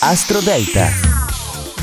Astro 0.00 0.40
Delta. 0.40 1.13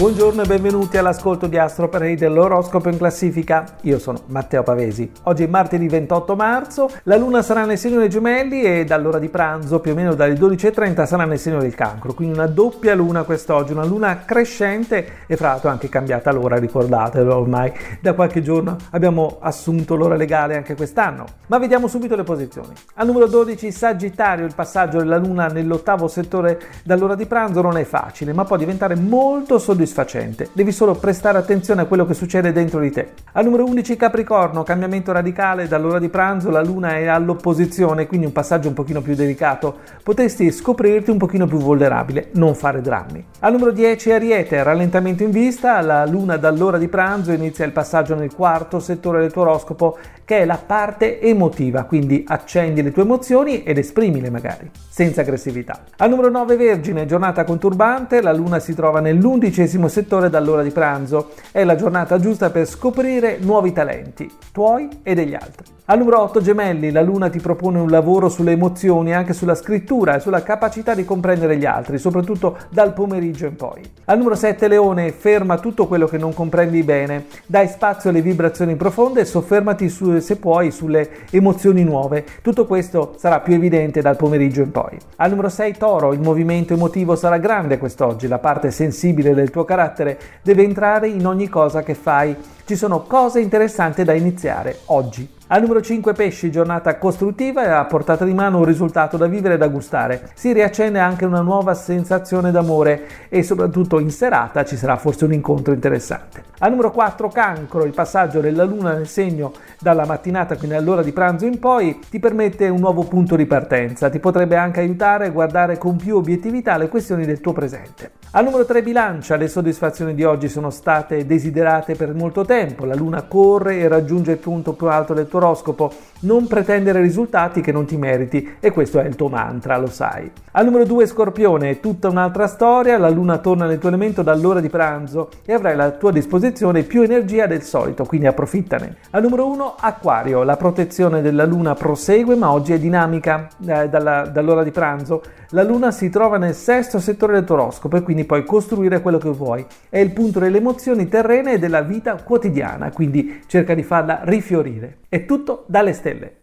Buongiorno 0.01 0.41
e 0.41 0.47
benvenuti 0.47 0.97
all'ascolto 0.97 1.45
di 1.45 1.59
Astro 1.59 1.87
Parade 1.87 2.15
dell'oroscopo 2.15 2.89
in 2.89 2.97
classifica. 2.97 3.75
Io 3.81 3.99
sono 3.99 4.21
Matteo 4.29 4.63
Pavesi. 4.63 5.11
Oggi 5.25 5.43
è 5.43 5.47
martedì 5.47 5.87
28 5.87 6.35
marzo, 6.35 6.89
la 7.03 7.17
luna 7.17 7.43
sarà 7.43 7.65
nel 7.65 7.77
segno 7.77 7.99
dei 7.99 8.09
gemelli 8.09 8.63
e 8.63 8.83
dall'ora 8.83 9.19
di 9.19 9.29
pranzo, 9.29 9.79
più 9.79 9.91
o 9.91 9.93
meno 9.93 10.15
dalle 10.15 10.33
12.30, 10.33 11.05
sarà 11.05 11.25
nel 11.25 11.37
segno 11.37 11.59
del 11.59 11.75
cancro. 11.75 12.15
Quindi 12.15 12.33
una 12.33 12.47
doppia 12.47 12.95
luna 12.95 13.21
quest'oggi, 13.21 13.73
una 13.73 13.85
luna 13.85 14.25
crescente 14.25 15.05
e 15.27 15.37
fra 15.37 15.49
l'altro 15.49 15.69
anche 15.69 15.87
cambiata 15.87 16.31
l'ora, 16.31 16.57
ricordatelo 16.57 17.37
ormai. 17.37 17.71
Da 18.01 18.13
qualche 18.13 18.41
giorno 18.41 18.77
abbiamo 18.89 19.37
assunto 19.39 19.93
l'ora 19.93 20.15
legale 20.15 20.55
anche 20.55 20.73
quest'anno. 20.73 21.25
Ma 21.45 21.59
vediamo 21.59 21.87
subito 21.87 22.15
le 22.15 22.23
posizioni. 22.23 22.73
Al 22.95 23.05
numero 23.05 23.27
12 23.27 23.71
Sagittario, 23.71 24.47
il 24.47 24.55
passaggio 24.55 24.97
della 24.97 25.17
luna 25.17 25.45
nell'ottavo 25.45 26.07
settore 26.07 26.59
dall'ora 26.83 27.13
di 27.13 27.27
pranzo 27.27 27.61
non 27.61 27.77
è 27.77 27.83
facile, 27.83 28.33
ma 28.33 28.45
può 28.45 28.57
diventare 28.57 28.95
molto 28.95 29.59
soddisfacente 29.59 29.89
soddisfacente, 29.91 30.49
devi 30.53 30.71
solo 30.71 30.95
prestare 30.95 31.37
attenzione 31.37 31.81
a 31.81 31.85
quello 31.85 32.05
che 32.05 32.13
succede 32.13 32.51
dentro 32.53 32.79
di 32.79 32.89
te. 32.89 33.09
Al 33.33 33.43
numero 33.43 33.65
11 33.65 33.97
Capricorno, 33.97 34.63
cambiamento 34.63 35.11
radicale, 35.11 35.67
dall'ora 35.67 35.99
di 35.99 36.09
pranzo 36.09 36.49
la 36.49 36.63
luna 36.63 36.95
è 36.95 37.05
all'opposizione, 37.07 38.07
quindi 38.07 38.25
un 38.25 38.31
passaggio 38.31 38.69
un 38.69 38.73
pochino 38.73 39.01
più 39.01 39.13
delicato, 39.13 39.79
potresti 40.01 40.49
scoprirti 40.51 41.11
un 41.11 41.17
pochino 41.17 41.45
più 41.45 41.57
vulnerabile, 41.57 42.29
non 42.33 42.55
fare 42.55 42.81
drammi. 42.81 43.23
Al 43.39 43.51
numero 43.51 43.71
10 43.71 44.11
Ariete, 44.11 44.63
rallentamento 44.63 45.23
in 45.23 45.31
vista, 45.31 45.81
la 45.81 46.05
luna 46.05 46.37
dall'ora 46.37 46.77
di 46.77 46.87
pranzo 46.87 47.31
inizia 47.31 47.65
il 47.65 47.71
passaggio 47.71 48.15
nel 48.15 48.33
quarto 48.33 48.79
settore 48.79 49.19
del 49.19 49.31
tuo 49.31 49.41
oroscopo, 49.41 49.97
che 50.23 50.39
è 50.39 50.45
la 50.45 50.59
parte 50.65 51.19
emotiva, 51.19 51.83
quindi 51.83 52.23
accendi 52.25 52.81
le 52.81 52.91
tue 52.91 53.03
emozioni 53.03 53.63
ed 53.63 53.77
esprimile 53.77 54.29
magari, 54.29 54.69
senza 54.87 55.21
aggressività. 55.21 55.83
Al 55.97 56.09
numero 56.09 56.29
9 56.29 56.55
Vergine, 56.55 57.05
giornata 57.05 57.43
conturbante, 57.43 58.21
la 58.21 58.31
luna 58.31 58.59
si 58.59 58.73
trova 58.73 59.01
nell'undicesimo 59.01 59.80
medesimo 59.81 59.87
settore 59.87 60.29
dall'ora 60.29 60.61
di 60.61 60.71
pranzo. 60.71 61.31
È 61.51 61.63
la 61.63 61.75
giornata 61.75 62.19
giusta 62.19 62.49
per 62.49 62.67
scoprire 62.67 63.37
nuovi 63.39 63.73
talenti, 63.73 64.29
tuoi 64.51 64.87
e 65.03 65.15
degli 65.15 65.33
altri. 65.33 65.79
Al 65.91 65.97
numero 65.97 66.21
8 66.21 66.39
Gemelli, 66.39 66.89
la 66.89 67.01
Luna 67.01 67.29
ti 67.29 67.39
propone 67.39 67.77
un 67.77 67.89
lavoro 67.89 68.29
sulle 68.29 68.53
emozioni, 68.53 69.13
anche 69.13 69.33
sulla 69.33 69.55
scrittura 69.55 70.15
e 70.15 70.19
sulla 70.21 70.41
capacità 70.41 70.93
di 70.93 71.03
comprendere 71.03 71.57
gli 71.57 71.65
altri, 71.65 71.97
soprattutto 71.97 72.57
dal 72.69 72.93
pomeriggio 72.93 73.45
in 73.45 73.57
poi. 73.57 73.81
Al 74.05 74.17
numero 74.17 74.35
7 74.35 74.69
Leone, 74.69 75.11
ferma 75.11 75.57
tutto 75.57 75.87
quello 75.87 76.05
che 76.07 76.17
non 76.17 76.33
comprendi 76.33 76.81
bene, 76.83 77.25
dai 77.45 77.67
spazio 77.67 78.09
alle 78.09 78.21
vibrazioni 78.21 78.77
profonde 78.77 79.19
e 79.19 79.25
soffermati 79.25 79.89
su, 79.89 80.17
se 80.19 80.37
puoi 80.37 80.71
sulle 80.71 81.09
emozioni 81.29 81.83
nuove. 81.83 82.23
Tutto 82.41 82.65
questo 82.65 83.15
sarà 83.17 83.41
più 83.41 83.55
evidente 83.55 83.99
dal 83.99 84.15
pomeriggio 84.15 84.61
in 84.61 84.71
poi. 84.71 84.97
Al 85.17 85.31
numero 85.31 85.49
6 85.49 85.75
Toro, 85.77 86.13
il 86.13 86.21
movimento 86.21 86.73
emotivo 86.73 87.17
sarà 87.17 87.37
grande 87.37 87.77
quest'oggi, 87.77 88.29
la 88.29 88.39
parte 88.39 88.71
sensibile 88.71 89.33
del 89.33 89.49
tuo 89.49 89.60
tuo 89.61 89.63
carattere 89.65 90.19
deve 90.41 90.63
entrare 90.63 91.07
in 91.07 91.25
ogni 91.25 91.47
cosa 91.47 91.83
che 91.83 91.93
fai. 91.93 92.35
Ci 92.65 92.75
sono 92.75 93.03
cose 93.03 93.39
interessanti 93.39 94.03
da 94.03 94.13
iniziare 94.13 94.79
oggi. 94.85 95.39
Al 95.53 95.59
numero 95.59 95.81
5 95.81 96.13
pesci, 96.13 96.49
giornata 96.49 96.97
costruttiva 96.97 97.65
e 97.65 97.67
a 97.67 97.83
portata 97.83 98.23
di 98.23 98.33
mano 98.33 98.59
un 98.59 98.63
risultato 98.63 99.17
da 99.17 99.27
vivere 99.27 99.55
e 99.55 99.57
da 99.57 99.67
gustare. 99.67 100.29
Si 100.33 100.53
riaccende 100.53 100.97
anche 100.97 101.25
una 101.25 101.41
nuova 101.41 101.73
sensazione 101.73 102.51
d'amore 102.51 103.27
e 103.27 103.43
soprattutto 103.43 103.99
in 103.99 104.11
serata 104.11 104.63
ci 104.63 104.77
sarà 104.77 104.95
forse 104.95 105.25
un 105.25 105.33
incontro 105.33 105.73
interessante. 105.73 106.41
Al 106.59 106.69
numero 106.69 106.91
4 106.91 107.27
cancro, 107.27 107.83
il 107.83 107.91
passaggio 107.91 108.39
della 108.39 108.63
luna 108.63 108.93
nel 108.93 109.09
segno 109.09 109.51
dalla 109.77 110.05
mattinata, 110.05 110.55
quindi 110.55 110.77
all'ora 110.77 111.03
di 111.03 111.11
pranzo 111.11 111.45
in 111.45 111.59
poi, 111.59 111.99
ti 112.09 112.19
permette 112.19 112.69
un 112.69 112.79
nuovo 112.79 113.03
punto 113.03 113.35
di 113.35 113.45
partenza. 113.45 114.09
Ti 114.09 114.19
potrebbe 114.19 114.55
anche 114.55 114.79
aiutare 114.79 115.25
a 115.25 115.31
guardare 115.31 115.77
con 115.77 115.97
più 115.97 116.15
obiettività 116.15 116.77
le 116.77 116.87
questioni 116.87 117.25
del 117.25 117.41
tuo 117.41 117.51
presente. 117.51 118.11
Al 118.33 118.45
numero 118.45 118.63
3 118.63 118.81
bilancia, 118.81 119.35
le 119.35 119.49
soddisfazioni 119.49 120.15
di 120.15 120.23
oggi 120.23 120.47
sono 120.47 120.69
state 120.69 121.25
desiderate 121.25 121.95
per 121.95 122.13
molto 122.13 122.45
tempo. 122.45 122.85
La 122.85 122.95
luna 122.95 123.23
corre 123.23 123.79
e 123.79 123.89
raggiunge 123.89 124.31
il 124.31 124.37
punto 124.37 124.71
più 124.71 124.87
alto 124.87 125.13
del 125.13 125.27
tuo 125.27 125.39
oroscopo, 125.41 125.91
non 126.21 126.47
pretendere 126.47 127.01
risultati 127.01 127.61
che 127.61 127.71
non 127.71 127.85
ti 127.85 127.97
meriti 127.97 128.55
e 128.59 128.71
questo 128.71 128.99
è 128.99 129.05
il 129.05 129.15
tuo 129.15 129.27
mantra, 129.27 129.77
lo 129.77 129.87
sai. 129.87 130.31
Al 130.51 130.65
numero 130.65 130.85
2 130.85 131.07
Scorpione, 131.07 131.69
è 131.69 131.79
tutta 131.79 132.09
un'altra 132.09 132.47
storia, 132.47 132.97
la 132.97 133.09
luna 133.09 133.37
torna 133.37 133.65
nel 133.65 133.79
tuo 133.79 133.89
elemento 133.89 134.21
dall'ora 134.21 134.59
di 134.59 134.69
pranzo 134.69 135.29
e 135.45 135.53
avrai 135.53 135.79
a 135.79 135.91
tua 135.91 136.11
disposizione 136.11 136.83
più 136.83 137.01
energia 137.01 137.47
del 137.47 137.63
solito, 137.63 138.05
quindi 138.05 138.27
approfittane. 138.27 138.97
Al 139.11 139.21
numero 139.23 139.47
1 139.47 139.75
Acquario, 139.79 140.43
la 140.43 140.57
protezione 140.57 141.21
della 141.21 141.45
luna 141.45 141.73
prosegue 141.73 142.35
ma 142.35 142.51
oggi 142.51 142.73
è 142.73 142.79
dinamica 142.79 143.47
eh, 143.65 143.89
dalla, 143.89 144.27
dall'ora 144.27 144.63
di 144.63 144.71
pranzo. 144.71 145.21
La 145.53 145.63
luna 145.63 145.91
si 145.91 146.09
trova 146.09 146.37
nel 146.37 146.53
sesto 146.53 146.99
settore 146.99 147.33
del 147.33 147.43
tuo 147.43 147.55
oroscopo 147.55 147.97
e 147.97 148.01
quindi 148.03 148.23
puoi 148.23 148.45
costruire 148.45 149.01
quello 149.01 149.17
che 149.17 149.29
vuoi. 149.29 149.65
È 149.89 149.97
il 149.97 150.11
punto 150.11 150.39
delle 150.39 150.57
emozioni 150.57 151.09
terrene 151.09 151.53
e 151.53 151.59
della 151.59 151.81
vita 151.81 152.15
quotidiana, 152.15 152.91
quindi 152.91 153.41
cerca 153.47 153.73
di 153.73 153.83
farla 153.83 154.21
rifiorire. 154.23 154.99
È 155.09 155.25
tutto 155.31 155.63
dalle 155.69 155.93
stelle. 155.93 156.40